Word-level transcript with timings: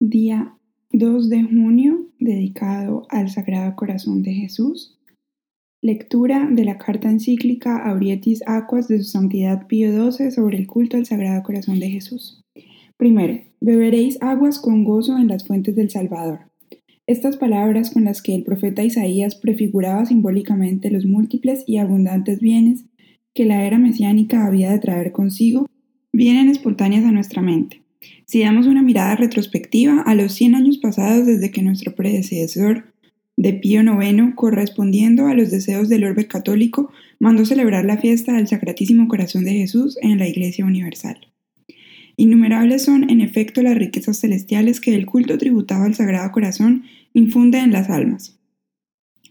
Día 0.00 0.58
2 0.92 1.28
de 1.28 1.44
junio, 1.44 2.08
dedicado 2.18 3.06
al 3.10 3.30
Sagrado 3.30 3.76
Corazón 3.76 4.24
de 4.24 4.34
Jesús. 4.34 4.98
Lectura 5.80 6.48
de 6.50 6.64
la 6.64 6.78
carta 6.78 7.08
encíclica 7.08 7.76
Aurietis 7.78 8.42
Aquas 8.44 8.88
de 8.88 8.98
su 8.98 9.04
Santidad 9.04 9.68
Pío 9.68 10.10
XII 10.10 10.32
sobre 10.32 10.58
el 10.58 10.66
culto 10.66 10.96
al 10.96 11.06
Sagrado 11.06 11.44
Corazón 11.44 11.78
de 11.78 11.90
Jesús. 11.90 12.42
Primero, 12.96 13.40
beberéis 13.60 14.20
aguas 14.20 14.58
con 14.58 14.82
gozo 14.82 15.16
en 15.16 15.28
las 15.28 15.46
fuentes 15.46 15.76
del 15.76 15.90
Salvador. 15.90 16.50
Estas 17.06 17.36
palabras 17.36 17.92
con 17.92 18.04
las 18.04 18.20
que 18.20 18.34
el 18.34 18.42
profeta 18.42 18.82
Isaías 18.82 19.36
prefiguraba 19.36 20.06
simbólicamente 20.06 20.90
los 20.90 21.06
múltiples 21.06 21.62
y 21.68 21.78
abundantes 21.78 22.40
bienes 22.40 22.84
que 23.32 23.44
la 23.44 23.64
era 23.64 23.78
mesiánica 23.78 24.44
había 24.44 24.72
de 24.72 24.80
traer 24.80 25.12
consigo, 25.12 25.66
vienen 26.12 26.48
espontáneas 26.48 27.04
a 27.04 27.12
nuestra 27.12 27.42
mente. 27.42 27.83
Si 28.26 28.40
damos 28.40 28.66
una 28.66 28.82
mirada 28.82 29.16
retrospectiva 29.16 30.02
a 30.02 30.14
los 30.14 30.32
100 30.32 30.54
años 30.54 30.78
pasados 30.78 31.26
desde 31.26 31.50
que 31.50 31.62
nuestro 31.62 31.94
predecesor 31.94 32.92
de 33.36 33.52
Pío 33.52 33.82
IX, 33.82 34.34
correspondiendo 34.34 35.26
a 35.26 35.34
los 35.34 35.50
deseos 35.50 35.88
del 35.88 36.04
orbe 36.04 36.26
católico, 36.26 36.90
mandó 37.18 37.44
celebrar 37.44 37.84
la 37.84 37.98
fiesta 37.98 38.32
del 38.32 38.48
Sacratísimo 38.48 39.08
Corazón 39.08 39.44
de 39.44 39.52
Jesús 39.52 39.98
en 40.02 40.18
la 40.18 40.28
Iglesia 40.28 40.64
Universal. 40.64 41.28
Innumerables 42.16 42.82
son, 42.82 43.10
en 43.10 43.20
efecto, 43.20 43.60
las 43.62 43.76
riquezas 43.76 44.20
celestiales 44.20 44.80
que 44.80 44.94
el 44.94 45.04
culto 45.06 45.36
tributado 45.36 45.84
al 45.84 45.94
Sagrado 45.94 46.30
Corazón 46.30 46.84
infunde 47.12 47.58
en 47.58 47.72
las 47.72 47.90
almas. 47.90 48.38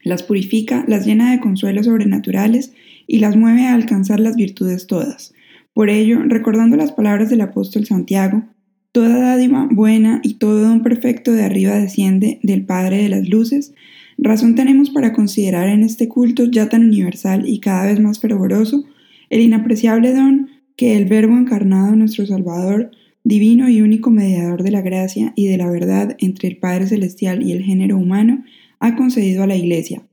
Las 0.03 0.21
purifica, 0.21 0.83
las 0.87 1.05
llena 1.05 1.31
de 1.31 1.39
consuelos 1.39 1.85
sobrenaturales 1.85 2.73
y 3.07 3.19
las 3.19 3.37
mueve 3.37 3.67
a 3.67 3.73
alcanzar 3.73 4.19
las 4.19 4.35
virtudes 4.35 4.85
todas. 4.85 5.33
Por 5.73 5.89
ello, 5.89 6.19
recordando 6.25 6.75
las 6.75 6.91
palabras 6.91 7.29
del 7.29 7.41
apóstol 7.41 7.85
Santiago, 7.85 8.43
Toda 8.93 9.17
dádiva 9.17 9.67
buena 9.71 10.21
y 10.21 10.35
todo 10.35 10.59
don 10.59 10.83
perfecto 10.83 11.31
de 11.31 11.43
arriba 11.43 11.73
desciende 11.73 12.39
del 12.43 12.63
Padre 12.63 13.01
de 13.01 13.09
las 13.09 13.27
Luces, 13.27 13.73
razón 14.19 14.53
tenemos 14.53 14.91
para 14.91 15.13
considerar 15.13 15.67
en 15.67 15.81
este 15.81 16.07
culto 16.07 16.45
ya 16.45 16.69
tan 16.69 16.85
universal 16.85 17.49
y 17.49 17.59
cada 17.59 17.87
vez 17.87 17.99
más 17.99 18.19
fervoroso 18.19 18.83
el 19.31 19.41
inapreciable 19.41 20.13
don 20.13 20.47
que 20.75 20.95
el 20.95 21.05
Verbo 21.05 21.35
encarnado, 21.35 21.95
nuestro 21.95 22.27
Salvador, 22.27 22.91
divino 23.23 23.67
y 23.67 23.81
único 23.81 24.11
mediador 24.11 24.61
de 24.61 24.69
la 24.69 24.81
gracia 24.81 25.33
y 25.35 25.47
de 25.47 25.57
la 25.57 25.71
verdad 25.71 26.15
entre 26.19 26.49
el 26.49 26.57
Padre 26.57 26.85
Celestial 26.85 27.41
y 27.41 27.51
el 27.51 27.63
género 27.63 27.97
humano, 27.97 28.43
ha 28.79 28.95
concedido 28.95 29.41
a 29.41 29.47
la 29.47 29.55
Iglesia, 29.55 30.03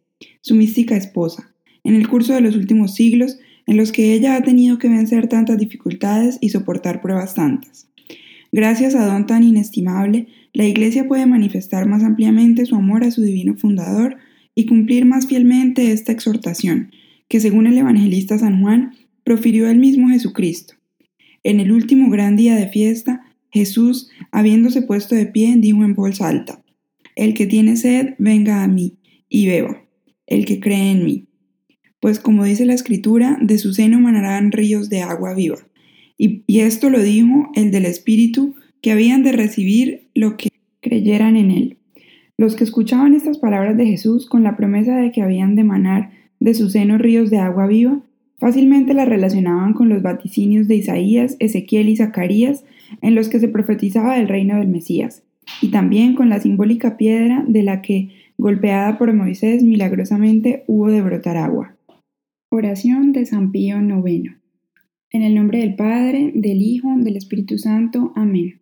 su 0.40 0.54
mística 0.54 0.96
esposa, 0.96 1.52
en 1.84 1.96
el 1.96 2.08
curso 2.08 2.32
de 2.32 2.40
los 2.40 2.56
últimos 2.56 2.94
siglos 2.94 3.40
en 3.66 3.76
los 3.76 3.92
que 3.92 4.14
ella 4.14 4.36
ha 4.36 4.42
tenido 4.42 4.78
que 4.78 4.88
vencer 4.88 5.28
tantas 5.28 5.58
dificultades 5.58 6.38
y 6.40 6.48
soportar 6.48 7.02
pruebas 7.02 7.34
tantas. 7.34 7.90
Gracias 8.52 8.94
a 8.94 9.06
don 9.06 9.26
tan 9.26 9.44
inestimable, 9.44 10.26
la 10.52 10.66
Iglesia 10.66 11.06
puede 11.06 11.26
manifestar 11.26 11.86
más 11.86 12.02
ampliamente 12.02 12.66
su 12.66 12.74
amor 12.74 13.04
a 13.04 13.10
su 13.10 13.22
divino 13.22 13.56
fundador 13.56 14.16
y 14.54 14.66
cumplir 14.66 15.04
más 15.04 15.26
fielmente 15.26 15.92
esta 15.92 16.10
exhortación, 16.10 16.90
que 17.28 17.38
según 17.38 17.68
el 17.68 17.78
evangelista 17.78 18.38
San 18.38 18.60
Juan, 18.60 18.94
profirió 19.22 19.70
el 19.70 19.78
mismo 19.78 20.08
Jesucristo. 20.08 20.74
En 21.44 21.60
el 21.60 21.70
último 21.70 22.10
gran 22.10 22.36
día 22.36 22.56
de 22.56 22.68
fiesta, 22.68 23.22
Jesús, 23.50 24.10
habiéndose 24.32 24.82
puesto 24.82 25.14
de 25.14 25.26
pie, 25.26 25.54
dijo 25.56 25.84
en 25.84 25.94
voz 25.94 26.20
alta, 26.20 26.62
El 27.14 27.34
que 27.34 27.46
tiene 27.46 27.76
sed, 27.76 28.14
venga 28.18 28.64
a 28.64 28.68
mí, 28.68 28.98
y 29.28 29.46
beba, 29.46 29.84
el 30.26 30.44
que 30.44 30.58
cree 30.58 30.90
en 30.90 31.04
mí. 31.04 31.28
Pues 32.00 32.18
como 32.18 32.44
dice 32.44 32.64
la 32.64 32.74
Escritura, 32.74 33.38
de 33.40 33.58
su 33.58 33.72
seno 33.72 34.00
manarán 34.00 34.52
ríos 34.52 34.88
de 34.88 35.02
agua 35.02 35.34
viva. 35.34 35.58
Y, 36.22 36.44
esto 36.60 36.90
lo 36.90 37.02
dijo 37.02 37.50
el 37.54 37.70
del 37.70 37.86
Espíritu, 37.86 38.54
que 38.82 38.92
habían 38.92 39.22
de 39.22 39.32
recibir 39.32 40.08
lo 40.14 40.36
que 40.36 40.50
creyeran 40.82 41.34
en 41.34 41.50
él. 41.50 41.78
Los 42.36 42.56
que 42.56 42.64
escuchaban 42.64 43.14
estas 43.14 43.38
palabras 43.38 43.78
de 43.78 43.86
Jesús 43.86 44.26
con 44.26 44.42
la 44.42 44.54
promesa 44.54 44.96
de 44.96 45.12
que 45.12 45.22
habían 45.22 45.54
de 45.54 45.64
manar 45.64 46.10
de 46.38 46.52
su 46.52 46.68
seno 46.68 46.98
ríos 46.98 47.30
de 47.30 47.38
agua 47.38 47.66
viva, 47.66 48.02
fácilmente 48.36 48.92
las 48.92 49.08
relacionaban 49.08 49.72
con 49.72 49.88
los 49.88 50.02
vaticinios 50.02 50.68
de 50.68 50.74
Isaías, 50.76 51.36
Ezequiel 51.38 51.88
y 51.88 51.96
Zacarías, 51.96 52.64
en 53.00 53.14
los 53.14 53.30
que 53.30 53.40
se 53.40 53.48
profetizaba 53.48 54.18
el 54.18 54.28
reino 54.28 54.58
del 54.58 54.68
Mesías, 54.68 55.22
y 55.62 55.68
también 55.68 56.14
con 56.14 56.28
la 56.28 56.38
simbólica 56.38 56.98
piedra 56.98 57.46
de 57.48 57.62
la 57.62 57.80
que, 57.80 58.10
golpeada 58.36 58.98
por 58.98 59.10
Moisés, 59.14 59.62
milagrosamente 59.62 60.64
hubo 60.66 60.88
de 60.88 61.00
brotar 61.00 61.38
agua. 61.38 61.76
Oración 62.50 63.12
de 63.12 63.24
San 63.24 63.52
Pío 63.52 63.78
IX. 63.80 64.39
En 65.12 65.22
el 65.22 65.34
nombre 65.34 65.58
del 65.58 65.74
Padre, 65.74 66.30
del 66.34 66.62
Hijo, 66.62 66.94
del 66.96 67.16
Espíritu 67.16 67.58
Santo. 67.58 68.12
Amén. 68.14 68.60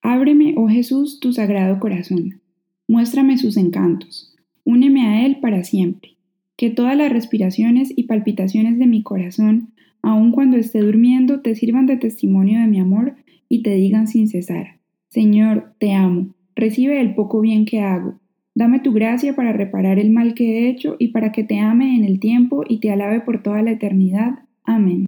Ábreme, 0.00 0.54
oh 0.56 0.68
Jesús, 0.68 1.20
tu 1.20 1.32
sagrado 1.32 1.78
corazón. 1.80 2.40
Muéstrame 2.88 3.36
sus 3.36 3.56
encantos. 3.56 4.34
Úneme 4.64 5.06
a 5.06 5.26
Él 5.26 5.38
para 5.40 5.64
siempre. 5.64 6.16
Que 6.56 6.70
todas 6.70 6.96
las 6.96 7.12
respiraciones 7.12 7.92
y 7.94 8.04
palpitaciones 8.04 8.78
de 8.78 8.86
mi 8.86 9.02
corazón, 9.02 9.74
aun 10.00 10.32
cuando 10.32 10.56
esté 10.56 10.80
durmiendo, 10.80 11.40
te 11.40 11.54
sirvan 11.54 11.86
de 11.86 11.98
testimonio 11.98 12.60
de 12.60 12.68
mi 12.68 12.80
amor 12.80 13.16
y 13.48 13.62
te 13.62 13.74
digan 13.74 14.08
sin 14.08 14.28
cesar. 14.28 14.78
Señor, 15.08 15.74
te 15.78 15.92
amo. 15.92 16.34
Recibe 16.54 17.00
el 17.00 17.14
poco 17.14 17.40
bien 17.40 17.66
que 17.66 17.80
hago. 17.80 18.18
Dame 18.54 18.80
tu 18.80 18.92
gracia 18.94 19.36
para 19.36 19.52
reparar 19.52 19.98
el 19.98 20.10
mal 20.10 20.32
que 20.32 20.60
he 20.60 20.70
hecho 20.70 20.96
y 20.98 21.08
para 21.08 21.32
que 21.32 21.44
te 21.44 21.58
ame 21.58 21.96
en 21.96 22.04
el 22.04 22.20
tiempo 22.20 22.64
y 22.66 22.78
te 22.78 22.90
alabe 22.90 23.20
por 23.20 23.42
toda 23.42 23.60
la 23.60 23.72
eternidad. 23.72 24.38
Amén. 24.64 25.06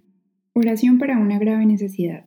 Oración 0.53 0.97
para 0.97 1.17
una 1.17 1.39
grave 1.39 1.65
necesidad. 1.65 2.25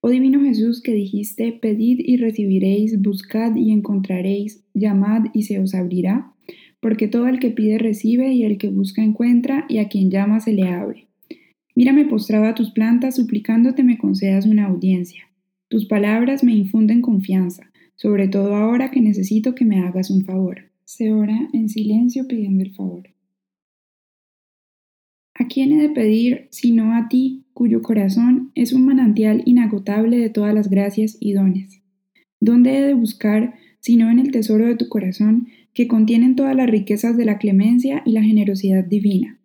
Oh 0.00 0.08
Divino 0.08 0.40
Jesús 0.40 0.82
que 0.82 0.94
dijiste, 0.94 1.52
pedid 1.52 1.98
y 2.00 2.16
recibiréis, 2.16 3.02
buscad 3.02 3.54
y 3.56 3.70
encontraréis, 3.70 4.64
llamad 4.72 5.24
y 5.34 5.42
se 5.42 5.60
os 5.60 5.74
abrirá, 5.74 6.32
porque 6.80 7.06
todo 7.06 7.28
el 7.28 7.38
que 7.38 7.50
pide 7.50 7.78
recibe 7.78 8.32
y 8.32 8.44
el 8.44 8.56
que 8.56 8.70
busca 8.70 9.02
encuentra 9.02 9.66
y 9.68 9.78
a 9.78 9.88
quien 9.88 10.10
llama 10.10 10.40
se 10.40 10.54
le 10.54 10.68
abre. 10.68 11.08
Mírame 11.74 12.06
postrado 12.06 12.46
a 12.46 12.54
tus 12.54 12.70
plantas, 12.70 13.16
suplicándote 13.16 13.84
me 13.84 13.98
concedas 13.98 14.46
una 14.46 14.66
audiencia. 14.66 15.24
Tus 15.68 15.86
palabras 15.86 16.42
me 16.42 16.54
infunden 16.54 17.02
confianza, 17.02 17.70
sobre 17.94 18.28
todo 18.28 18.54
ahora 18.54 18.90
que 18.90 19.00
necesito 19.00 19.54
que 19.54 19.64
me 19.64 19.80
hagas 19.80 20.10
un 20.10 20.24
favor. 20.24 20.70
Se 20.84 21.12
ora 21.12 21.48
en 21.52 21.68
silencio 21.68 22.26
pidiendo 22.26 22.62
el 22.64 22.74
favor. 22.74 23.10
¿A 25.40 25.46
quién 25.46 25.72
he 25.72 25.80
de 25.80 25.88
pedir 25.88 26.48
sino 26.50 26.94
a 26.94 27.08
ti, 27.08 27.46
cuyo 27.54 27.80
corazón 27.80 28.52
es 28.54 28.74
un 28.74 28.84
manantial 28.84 29.40
inagotable 29.46 30.18
de 30.18 30.28
todas 30.28 30.54
las 30.54 30.68
gracias 30.68 31.16
y 31.18 31.32
dones? 31.32 31.80
¿Dónde 32.40 32.76
he 32.76 32.82
de 32.82 32.92
buscar 32.92 33.54
sino 33.78 34.10
en 34.10 34.18
el 34.18 34.32
tesoro 34.32 34.66
de 34.66 34.76
tu 34.76 34.90
corazón, 34.90 35.48
que 35.72 35.88
contienen 35.88 36.36
todas 36.36 36.54
las 36.54 36.68
riquezas 36.68 37.16
de 37.16 37.24
la 37.24 37.38
clemencia 37.38 38.02
y 38.04 38.12
la 38.12 38.22
generosidad 38.22 38.84
divina? 38.84 39.38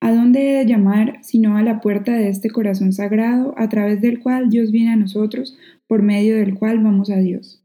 ¿A 0.00 0.10
dónde 0.10 0.40
he 0.40 0.56
de 0.56 0.64
llamar 0.64 1.18
sino 1.20 1.58
a 1.58 1.62
la 1.62 1.82
puerta 1.82 2.14
de 2.14 2.30
este 2.30 2.48
corazón 2.48 2.94
sagrado, 2.94 3.52
a 3.58 3.68
través 3.68 4.00
del 4.00 4.20
cual 4.20 4.48
Dios 4.48 4.72
viene 4.72 4.92
a 4.92 4.96
nosotros, 4.96 5.58
por 5.86 6.00
medio 6.00 6.34
del 6.38 6.54
cual 6.54 6.82
vamos 6.82 7.10
a 7.10 7.18
Dios? 7.18 7.62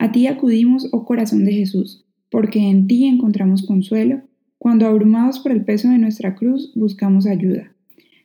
A 0.00 0.10
ti 0.10 0.26
acudimos, 0.26 0.88
oh 0.90 1.04
corazón 1.04 1.44
de 1.44 1.52
Jesús, 1.52 2.04
porque 2.32 2.68
en 2.68 2.88
ti 2.88 3.04
encontramos 3.06 3.64
consuelo 3.64 4.22
cuando 4.58 4.86
abrumados 4.86 5.38
por 5.38 5.52
el 5.52 5.64
peso 5.64 5.88
de 5.88 5.98
nuestra 5.98 6.34
cruz 6.34 6.72
buscamos 6.74 7.26
ayuda. 7.26 7.72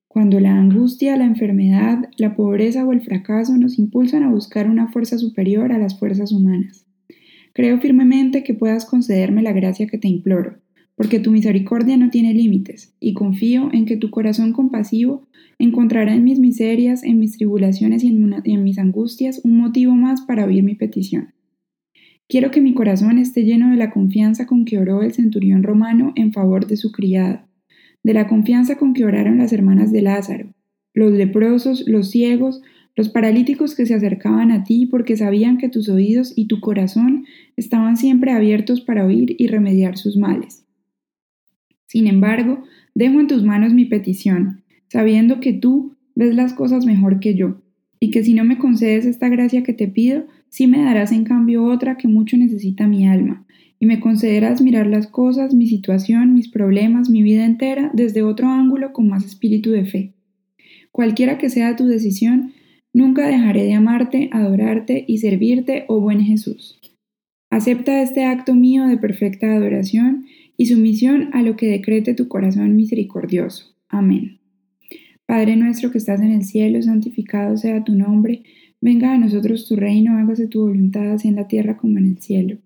Cuando 0.07 0.39
la 0.39 0.57
angustia, 0.57 1.15
la 1.15 1.25
enfermedad, 1.25 2.09
la 2.17 2.35
pobreza 2.35 2.85
o 2.85 2.91
el 2.91 3.01
fracaso 3.01 3.57
nos 3.57 3.79
impulsan 3.79 4.23
a 4.23 4.29
buscar 4.29 4.69
una 4.69 4.89
fuerza 4.91 5.17
superior 5.17 5.71
a 5.71 5.77
las 5.77 5.97
fuerzas 5.97 6.31
humanas. 6.31 6.85
Creo 7.53 7.79
firmemente 7.79 8.43
que 8.43 8.53
puedas 8.53 8.85
concederme 8.85 9.41
la 9.41 9.53
gracia 9.53 9.87
que 9.87 9.97
te 9.97 10.07
imploro, 10.07 10.57
porque 10.95 11.19
tu 11.19 11.31
misericordia 11.31 11.97
no 11.97 12.09
tiene 12.09 12.33
límites, 12.33 12.93
y 12.99 13.13
confío 13.13 13.69
en 13.73 13.85
que 13.85 13.97
tu 13.97 14.09
corazón 14.09 14.53
compasivo 14.53 15.27
encontrará 15.59 16.13
en 16.13 16.23
mis 16.23 16.39
miserias, 16.39 17.03
en 17.03 17.19
mis 17.19 17.37
tribulaciones 17.37 18.03
y 18.03 18.07
en, 18.07 18.35
en 18.43 18.63
mis 18.63 18.79
angustias 18.79 19.41
un 19.43 19.57
motivo 19.57 19.93
más 19.93 20.21
para 20.21 20.45
oír 20.45 20.63
mi 20.63 20.75
petición. 20.75 21.33
Quiero 22.31 22.49
que 22.49 22.61
mi 22.61 22.73
corazón 22.73 23.17
esté 23.17 23.43
lleno 23.43 23.71
de 23.71 23.75
la 23.75 23.91
confianza 23.91 24.45
con 24.45 24.63
que 24.63 24.77
oró 24.77 25.03
el 25.03 25.11
centurión 25.11 25.63
romano 25.63 26.13
en 26.15 26.31
favor 26.31 26.65
de 26.65 26.77
su 26.77 26.93
criada, 26.93 27.45
de 28.03 28.13
la 28.13 28.29
confianza 28.29 28.77
con 28.77 28.93
que 28.93 29.03
oraron 29.03 29.39
las 29.39 29.51
hermanas 29.51 29.91
de 29.91 30.01
Lázaro, 30.01 30.53
los 30.93 31.11
leprosos, 31.11 31.83
los 31.89 32.09
ciegos, 32.09 32.61
los 32.95 33.09
paralíticos 33.09 33.75
que 33.75 33.85
se 33.85 33.95
acercaban 33.95 34.49
a 34.51 34.63
ti 34.63 34.85
porque 34.85 35.17
sabían 35.17 35.57
que 35.57 35.67
tus 35.67 35.89
oídos 35.89 36.31
y 36.33 36.45
tu 36.45 36.61
corazón 36.61 37.25
estaban 37.57 37.97
siempre 37.97 38.31
abiertos 38.31 38.79
para 38.79 39.05
oír 39.05 39.35
y 39.37 39.47
remediar 39.47 39.97
sus 39.97 40.15
males. 40.15 40.65
Sin 41.85 42.07
embargo, 42.07 42.63
dejo 42.95 43.19
en 43.19 43.27
tus 43.27 43.43
manos 43.43 43.73
mi 43.73 43.83
petición, 43.83 44.63
sabiendo 44.87 45.41
que 45.41 45.51
tú 45.51 45.97
ves 46.15 46.33
las 46.33 46.53
cosas 46.53 46.85
mejor 46.85 47.19
que 47.19 47.35
yo, 47.35 47.61
y 47.99 48.09
que 48.09 48.23
si 48.23 48.33
no 48.33 48.45
me 48.45 48.57
concedes 48.57 49.05
esta 49.05 49.27
gracia 49.27 49.63
que 49.63 49.73
te 49.73 49.89
pido, 49.89 50.27
sí 50.51 50.67
me 50.67 50.83
darás 50.83 51.11
en 51.11 51.23
cambio 51.23 51.63
otra 51.63 51.97
que 51.97 52.07
mucho 52.07 52.37
necesita 52.37 52.87
mi 52.87 53.07
alma, 53.07 53.43
y 53.79 53.87
me 53.87 53.99
concederás 53.99 54.61
mirar 54.61 54.85
las 54.85 55.07
cosas, 55.07 55.55
mi 55.55 55.65
situación, 55.65 56.35
mis 56.35 56.47
problemas, 56.47 57.09
mi 57.09 57.23
vida 57.23 57.45
entera 57.45 57.89
desde 57.95 58.21
otro 58.21 58.47
ángulo 58.47 58.93
con 58.93 59.09
más 59.09 59.25
espíritu 59.25 59.71
de 59.71 59.85
fe. 59.85 60.13
Cualquiera 60.91 61.39
que 61.39 61.49
sea 61.49 61.75
tu 61.75 61.87
decisión, 61.87 62.53
Nunca 62.93 63.27
dejaré 63.27 63.63
de 63.63 63.73
amarte, 63.73 64.29
adorarte 64.33 65.05
y 65.07 65.19
servirte, 65.19 65.85
oh 65.87 66.01
buen 66.01 66.21
Jesús. 66.21 66.79
Acepta 67.49 68.01
este 68.01 68.25
acto 68.25 68.53
mío 68.53 68.85
de 68.85 68.97
perfecta 68.97 69.53
adoración 69.53 70.25
y 70.57 70.65
sumisión 70.65 71.29
a 71.33 71.41
lo 71.41 71.55
que 71.55 71.67
decrete 71.67 72.13
tu 72.13 72.27
corazón 72.27 72.75
misericordioso. 72.75 73.73
Amén. 73.87 74.39
Padre 75.25 75.55
nuestro 75.55 75.91
que 75.91 75.97
estás 75.97 76.19
en 76.19 76.31
el 76.31 76.43
cielo, 76.43 76.81
santificado 76.81 77.55
sea 77.55 77.83
tu 77.83 77.95
nombre, 77.95 78.43
venga 78.81 79.13
a 79.13 79.17
nosotros 79.17 79.67
tu 79.67 79.75
reino, 79.75 80.17
hágase 80.17 80.47
tu 80.47 80.61
voluntad 80.61 81.13
así 81.13 81.27
en 81.27 81.35
la 81.35 81.47
tierra 81.47 81.77
como 81.77 81.97
en 81.99 82.07
el 82.07 82.17
cielo. 82.17 82.57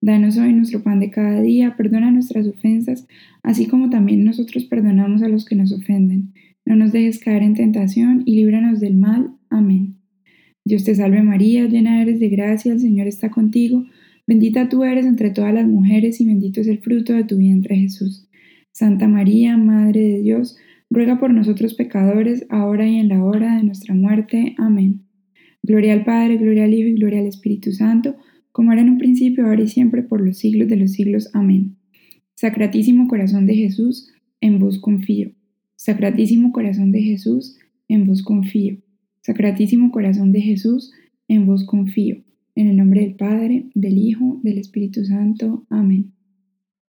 Danos 0.00 0.36
hoy 0.36 0.52
nuestro 0.52 0.82
pan 0.82 1.00
de 1.00 1.10
cada 1.10 1.40
día, 1.40 1.76
perdona 1.76 2.10
nuestras 2.10 2.46
ofensas, 2.46 3.06
así 3.42 3.66
como 3.66 3.88
también 3.88 4.24
nosotros 4.24 4.64
perdonamos 4.64 5.22
a 5.22 5.28
los 5.28 5.44
que 5.44 5.54
nos 5.54 5.72
ofenden. 5.72 6.34
No 6.64 6.76
nos 6.76 6.92
dejes 6.92 7.18
caer 7.18 7.42
en 7.42 7.54
tentación 7.54 8.22
y 8.26 8.36
líbranos 8.36 8.80
del 8.80 8.96
mal. 8.96 9.30
Amén. 9.48 9.96
Dios 10.64 10.84
te 10.84 10.94
salve 10.94 11.22
María, 11.22 11.66
llena 11.66 12.02
eres 12.02 12.20
de 12.20 12.28
gracia, 12.28 12.72
el 12.72 12.80
Señor 12.80 13.06
está 13.06 13.30
contigo. 13.30 13.84
Bendita 14.26 14.68
tú 14.68 14.84
eres 14.84 15.06
entre 15.06 15.30
todas 15.30 15.52
las 15.54 15.66
mujeres 15.66 16.20
y 16.20 16.26
bendito 16.26 16.60
es 16.60 16.68
el 16.68 16.78
fruto 16.78 17.12
de 17.12 17.24
tu 17.24 17.36
vientre 17.36 17.76
Jesús. 17.76 18.28
Santa 18.72 19.08
María, 19.08 19.56
Madre 19.56 20.00
de 20.00 20.22
Dios, 20.22 20.56
ruega 20.90 21.18
por 21.18 21.32
nosotros 21.32 21.74
pecadores, 21.74 22.46
ahora 22.48 22.88
y 22.88 22.96
en 22.96 23.08
la 23.08 23.24
hora 23.24 23.56
de 23.56 23.64
nuestra 23.64 23.94
muerte. 23.94 24.54
Amén. 24.58 25.02
Gloria 25.62 25.92
al 25.92 26.04
Padre, 26.04 26.36
gloria 26.36 26.64
al 26.64 26.74
Hijo 26.74 26.88
y 26.88 26.94
gloria 26.94 27.20
al 27.20 27.26
Espíritu 27.26 27.72
Santo, 27.72 28.16
como 28.50 28.72
era 28.72 28.82
en 28.82 28.90
un 28.90 28.98
principio, 28.98 29.46
ahora 29.46 29.62
y 29.62 29.68
siempre, 29.68 30.02
por 30.02 30.20
los 30.20 30.38
siglos 30.38 30.68
de 30.68 30.76
los 30.76 30.92
siglos. 30.92 31.30
Amén. 31.32 31.76
Sacratísimo 32.34 33.08
corazón 33.08 33.46
de 33.46 33.54
Jesús, 33.54 34.12
en 34.40 34.58
vos 34.58 34.78
confío. 34.80 35.32
Sacratísimo 35.76 36.52
corazón 36.52 36.92
de 36.92 37.02
Jesús, 37.02 37.58
en 37.88 38.06
vos 38.06 38.22
confío. 38.22 38.78
Sacratísimo 39.20 39.92
corazón 39.92 40.32
de 40.32 40.40
Jesús, 40.40 40.92
en 41.28 41.46
vos 41.46 41.64
confío. 41.64 42.24
En 42.54 42.66
el 42.66 42.76
nombre 42.76 43.02
del 43.02 43.14
Padre, 43.14 43.70
del 43.74 43.96
Hijo, 43.98 44.40
del 44.42 44.58
Espíritu 44.58 45.04
Santo. 45.04 45.64
Amén. 45.70 46.12